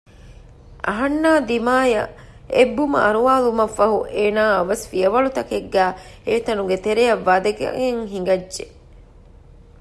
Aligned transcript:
އަހަންނާ 0.87 1.31
ދިމާއަށް 1.49 2.11
އެއްބުމަ 2.55 2.97
އަރުވާލުމަށްފަހު 3.05 3.99
އޭނާ 4.15 4.43
އަވަސް 4.55 4.85
ފިޔަވަޅުތަކެއްގައި 4.91 5.93
އެތަނުގެ 6.29 6.77
ތެރެއަށް 6.85 7.25
ވަދަގެން 7.27 8.01
ހިނގައްޖެ 8.11 8.65